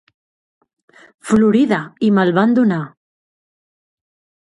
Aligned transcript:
Florida, 1.33 1.81
i 2.09 2.11
me'l 2.17 2.35
van 2.41 2.59
donar. 2.59 2.83